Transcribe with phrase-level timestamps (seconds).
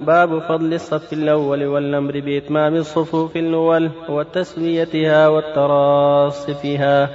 [0.00, 7.08] باب فضل الصف الأول والأمر بإتمام الصفوف الأول وتسويتها والتراص فيها.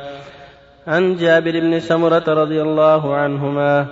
[0.87, 3.85] عن جابر بن سمرة رضي الله عنهما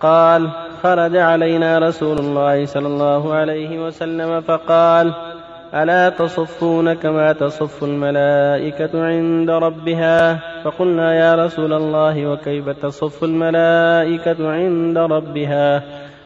[0.00, 0.50] قال
[0.82, 5.14] خرج علينا رسول الله صلى الله عليه وسلم فقال
[5.74, 14.98] ألا تصفون كما تصف الملائكة عند ربها؟ فقلنا يا رسول الله وكيف تصف الملائكة عند
[14.98, 15.82] ربها؟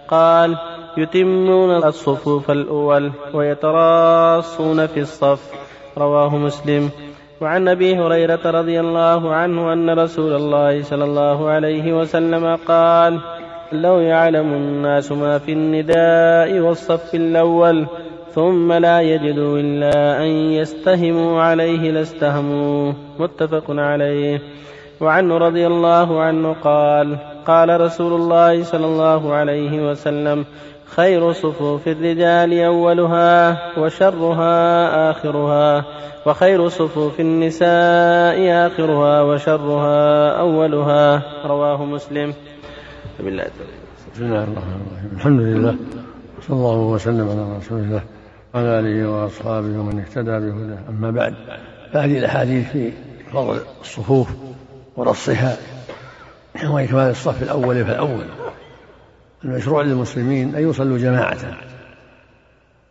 [0.08, 0.56] قال
[0.96, 5.52] يتمون الصفوف الأول ويتراصون في الصف.
[5.98, 6.90] رواه مسلم.
[7.40, 13.20] وعن أبي هريرة رضي الله عنه أن رسول الله صلى الله عليه وسلم قال
[13.72, 17.86] لو يعلم الناس ما في النداء والصف الأول
[18.34, 24.40] ثم لا يجدوا إلا أن يستهموا عليه لاستهموا متفق عليه.
[25.00, 27.16] وعنه رضي الله عنه قال
[27.46, 30.44] قال رسول الله صلى الله عليه وسلم
[30.96, 35.84] خير صفوف الرجال أولها وشرها آخرها
[36.26, 41.22] وخير صفوف النساء آخرها وشرها أولها.
[41.46, 42.34] رواه مسلم.
[43.20, 43.44] بالله
[44.14, 45.10] بسم الله الرحمن الرحيم.
[45.16, 45.76] الحمد لله
[46.48, 48.02] صلى الله وسلم على رسول الله
[48.54, 50.78] وعلى آله وأصحابه ومن اهتدى بهداه.
[50.88, 51.34] أما بعد
[51.92, 52.92] فهذه الأحاديث في
[53.32, 54.28] فضل الصفوف
[54.96, 55.56] ورصها
[56.70, 58.24] وإكمال الصف الأول فالأول.
[59.44, 61.38] المشروع للمسلمين أن يصلوا جماعة.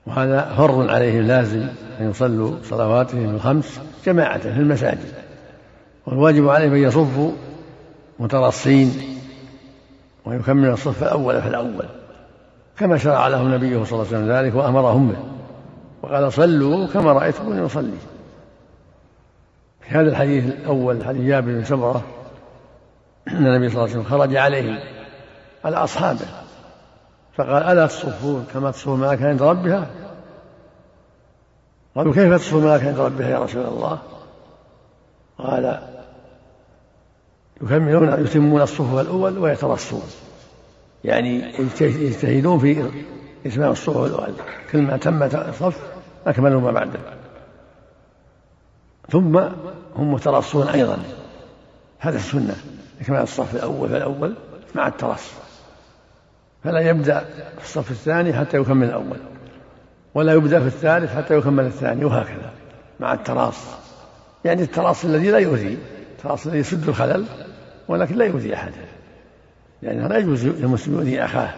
[0.07, 1.67] وهذا فرض عليهم لازم
[1.99, 5.13] أن يصلوا صلواتهم الخمس جماعة في المساجد.
[6.05, 7.31] والواجب عليهم أن يصفوا
[8.19, 8.93] مترصين
[10.25, 11.85] ويكمل الصف الأول فالأول
[12.77, 15.17] كما شرع لهم النبي صلى الله عليه وسلم ذلك وأمرهم به.
[16.03, 17.97] وقال صلوا كما رأيتموني أصلي
[19.81, 22.03] في هذا الحديث الأول حديث جابر بن سمرة
[23.27, 24.79] أن النبي صلى الله عليه وسلم خرج عليهم.
[25.65, 26.25] على أصحابه
[27.35, 29.87] فقال ألا تصفون كما تصف الملائكة عند ربها؟
[31.95, 33.99] قالوا كيف تصف الملائكة عند ربها يا رسول الله؟
[35.37, 35.79] قال
[37.61, 40.03] يكملون يتمون الصفوف الأول ويترصون.
[41.03, 42.89] يعني يجتهدون في
[43.45, 44.33] إتمام الصفوف الأول.
[44.71, 45.81] كل ما تم الصف
[46.27, 46.99] أكملوا ما بعده
[49.09, 49.37] ثم
[49.95, 50.97] هم مترصون أيضا.
[51.99, 52.55] هذا السنة
[53.01, 54.35] إكمال الصف الأول فالأول
[54.75, 55.31] مع الترص.
[56.63, 57.19] فلا يبدأ
[57.57, 59.17] في الصف الثاني حتى يكمل الأول
[60.13, 62.51] ولا يبدأ في الثالث حتى يكمل الثاني وهكذا
[62.99, 63.67] مع التراص.
[64.45, 65.77] يعني التراص الذي لا يؤذي
[66.11, 67.25] التراص الذي يسد الخلل
[67.87, 68.85] ولكن لا يؤذي أحدا
[69.83, 71.53] يعني لا يجوز للمسلم يؤذي أخاه.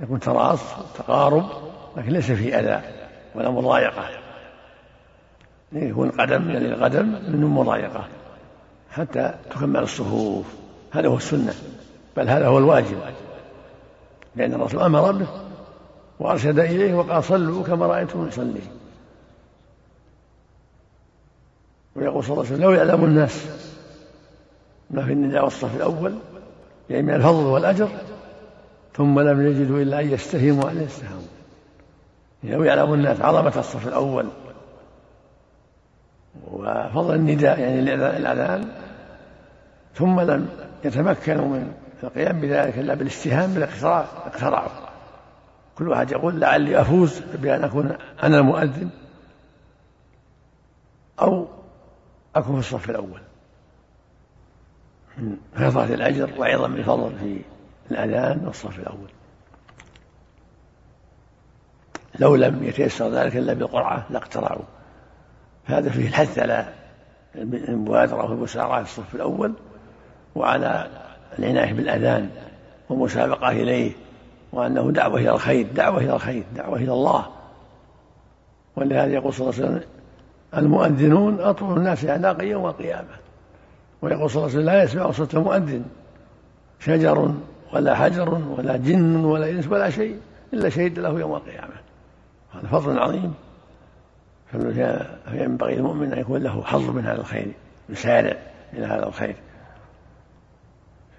[0.00, 0.60] يكون تراص
[0.98, 1.44] تقارب
[1.96, 2.82] لكن ليس فيه أذى
[3.34, 4.08] ولا مضايقة.
[5.72, 8.08] يكون قدم يعني القدم من مضايقة
[8.90, 10.46] حتى تكمل الصفوف.
[10.92, 11.54] هذا هو السنة
[12.16, 12.98] بل هذا هو الواجب.
[14.36, 15.26] لأن الرسول أمر به
[16.18, 18.60] وأرشد إليه وقال صلوا كما رأيتم يصلي.
[21.96, 23.46] ويقول صلى الله عليه وسلم لو يعلم الناس
[24.90, 26.14] ما في النداء والصف الأول
[26.90, 27.88] يعني من الفضل والأجر
[28.94, 31.22] ثم لم يجدوا إلا أن يستهموا أن يستهموا
[32.44, 34.26] يعني لو يعلم الناس عظمة الصف الأول
[36.52, 38.68] وفضل النداء يعني الأذان
[39.94, 40.48] ثم لم
[40.84, 41.72] يتمكنوا من
[42.04, 44.68] القيام بذلك إلا بالاستهام بالاقتراع اقترعوا
[45.78, 48.90] كل واحد يقول لعلي أفوز بأن أكون أنا المؤذن
[51.20, 51.48] أو
[52.36, 53.20] أكون في الصف الأول.
[55.18, 57.42] من كثرة الأجر وعظم الفضل في
[57.90, 59.10] الأذان والصف الأول.
[62.18, 64.64] لو لم يتيسر ذلك إلا بالقرعة لاقترعوا
[65.66, 66.72] فهذا فيه الحث على
[67.34, 69.52] المبادرة والمسارعة في الصف الأول
[70.34, 70.88] وعلى
[71.38, 72.30] العناية بالأذان
[72.88, 73.92] والمسابقة إليه
[74.52, 77.26] وأنه دعوة إلى الخير دعوة إلى الخير دعوة إلى الله.
[78.76, 79.88] ولهذا يقول صلى الله عليه وسلم
[80.56, 83.08] المؤذنون أطول الناس أعناقا يوم القيامة.
[84.02, 85.84] ويقول صلى الله عليه وسلم لا يسمع صوت المؤذن
[86.80, 87.34] شجر
[87.72, 90.16] ولا حجر ولا جن ولا إنس ولا شيء
[90.52, 91.74] إلا شهد له يوم القيامة.
[92.52, 93.34] هذا فضل عظيم.
[95.30, 97.52] فينبغي المؤمن أن يكون له حظ من هذا الخير
[97.88, 98.36] يسارع
[98.72, 99.36] إلى هذا الخير.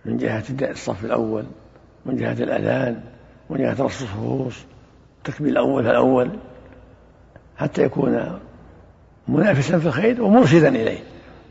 [0.06, 1.46] من جهة الصف الأول
[2.06, 3.02] من جهة الأذان
[3.50, 4.66] من جهة رص الصفوف
[5.24, 6.30] تكبير الأول فالأول
[7.58, 8.40] حتى يكون
[9.28, 11.00] منافسا في الخير ومرشدا إليه.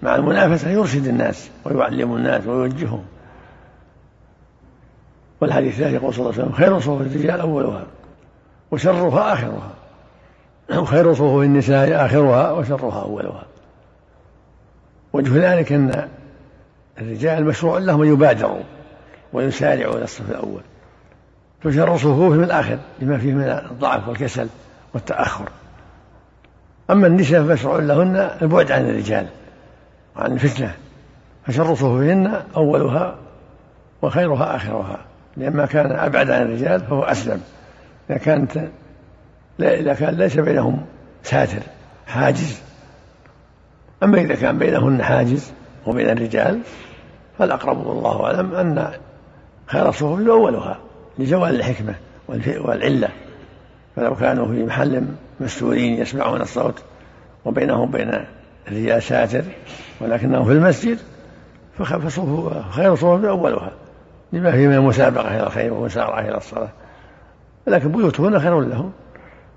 [0.02, 3.04] مع المنافسة يرشد الناس ويعلم الناس ويوجههم.
[5.40, 7.86] والحديث الثاني يقول صلى الله عليه وسلم خير صفوف الرجال أولها
[8.70, 9.70] وشرها آخرها.
[10.82, 13.44] وخير صفوف النساء آخرها وشرها أولها.
[15.12, 16.08] وجه ذلك أن
[16.98, 18.62] الرجال مشروع لهم أن يبادروا
[19.32, 20.60] ويسارعوا إلى الصف الأول.
[21.64, 24.48] تشر صفوفهم الآخر لما فيه من الضعف والكسل
[24.94, 25.48] والتأخر.
[26.90, 29.26] أما النساء فمشروع لهن البعد عن الرجال
[30.16, 30.74] وعن الفتنة.
[31.46, 33.16] فشر صفوفهن أولها
[34.02, 34.98] وخيرها آخرها.
[35.36, 37.40] لما كان أبعد عن الرجال فهو أسلم.
[38.10, 38.68] إذا كانت
[39.60, 40.86] إذا كان ليس بينهم
[41.22, 41.62] ساتر
[42.06, 42.60] حاجز.
[44.02, 45.52] أما إذا كان بينهن حاجز
[45.86, 46.60] وبين الرجال
[47.38, 48.88] فالأقرب والله أعلم أن
[49.66, 50.78] خير الصفوف أولها
[51.18, 51.94] لزوال الحكمة
[52.28, 53.08] والعلة.
[53.96, 55.04] فلو كانوا في محل
[55.40, 56.82] مستورين يسمعون الصوت
[57.44, 58.24] وبينهم بين
[58.68, 59.44] الرجال ساتر
[60.00, 60.98] ولكنهم في المسجد
[61.78, 63.72] فخير الصفوف أولها.
[64.32, 66.68] لما فيه من المسابقة إلى الخير والمسارعة إلى الصلاة.
[67.66, 68.92] لكن بيوتهن خير لهم.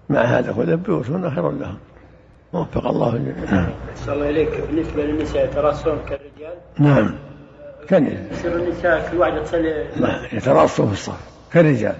[0.10, 1.77] مع هذا كله بيوتهن خير لهم.
[2.56, 3.34] وفق الله.
[3.52, 3.69] نعم.
[4.07, 7.16] الله إليك بالنسبة للنساء يتراصون كالرجال؟ نعم.
[7.88, 11.19] كان يصير النساء كل واحدة تصلي لا يتراصوا في الصف
[11.54, 11.96] كالرجال.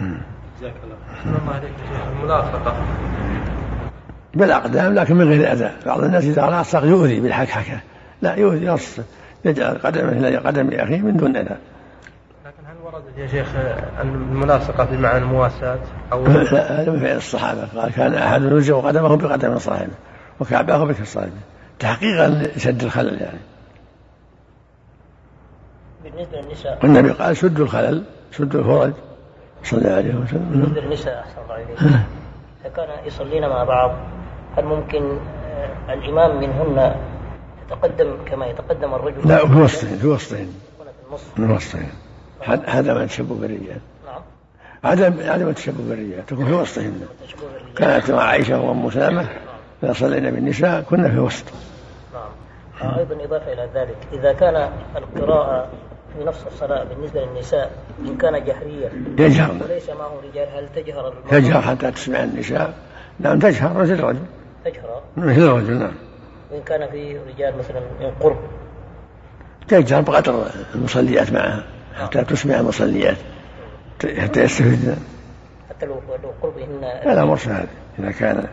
[0.00, 0.96] جزاك الله.
[1.26, 1.72] الله عليك
[2.12, 2.74] الملاصقة
[4.34, 5.70] بالأقدام لكن من غير أذى.
[5.86, 7.80] بعض الناس إذا لاصق يؤذي بالحكحكة.
[8.22, 9.00] لا يؤذي يص
[9.44, 11.56] يجعل قدمه إلى قدم أخيه من دون أذى.
[12.84, 13.46] وردت يا شيخ
[14.00, 15.78] الملاصقة بمعنى المواساة
[16.12, 17.68] أو هذا من فعل الصحابة.
[17.76, 19.92] قال كان أحد يلزم قدمه بقدم صاحبه
[20.40, 21.30] وكعباه بكف صاحبه.
[21.78, 23.38] تحقيقا لسد الخلل يعني.
[26.04, 26.78] بالنسبة للنساء.
[26.84, 28.92] النبي قال سدوا الخلل سدوا الفرج
[29.64, 30.50] صلى الله عليه وسلم.
[30.50, 31.78] بالنسبة للنساء أحسن الله إليك.
[32.60, 33.96] إذا كان يصلين مع بعض
[34.56, 36.94] هل ممكن آه، الإمام منهن
[37.66, 40.52] يتقدم كما يتقدم الرجل؟ لا في وسطهن في وسطهن
[41.36, 41.88] في وسطهن
[42.44, 44.22] هذا ما تشبه بالرجال نعم.
[44.84, 47.00] عدم عدم التشبه بالرجال تكون في وسطهن
[47.76, 49.28] كانت مع عائشة وأم سلمة.
[49.82, 51.44] إذا صلينا بالنساء كنا في وسط.
[52.14, 52.98] نعم.
[52.98, 53.96] أيضا إضافة إلى ذلك.
[54.12, 55.68] إذا كان القراءة
[56.18, 57.70] في نفس الصلاة بالنسبة للنساء
[58.06, 59.54] إن كان جهريا يجهر.
[59.64, 62.74] وليس معه رجال هل تجهر تجهر حتى تسمع النساء؟
[63.20, 64.18] نعم تجهر مثل الرجل.
[64.64, 65.92] تجهر؟ مثل الرجل نعم.
[66.50, 68.38] وإن كان في رجال مثلا من قرب؟
[69.68, 71.64] تجهر بقدر المصليات معها.
[71.94, 73.16] حتى تسمع المصليات.
[74.18, 74.96] حتى يستفيدن
[75.70, 77.66] حتى لو لو قربهن الأمر سهل
[77.98, 78.46] إذا كان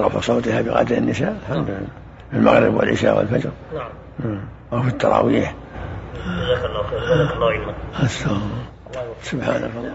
[0.00, 1.88] رفع صوتها بقدر النساء الحمد لله.
[2.30, 3.50] في المغرب والعشاء والفجر.
[3.74, 4.40] نعم.
[4.72, 5.54] أو في التراويح.
[6.14, 7.00] جزاك الله خير.
[7.00, 7.74] جزاك الله علما.
[9.22, 9.92] سبحانك الله